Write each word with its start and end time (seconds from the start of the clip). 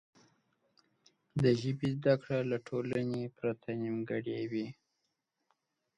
د 1.41 1.43
ژبې 1.61 1.87
زده 1.97 2.13
کړه 2.21 2.37
له 2.51 2.57
ټولنې 2.67 3.21
پرته 3.37 3.67
نیمګړې 3.81 4.39
وي. 4.51 4.67